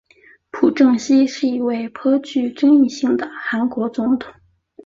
[0.49, 4.33] 朴正熙是一位颇具争议性的韩国总统。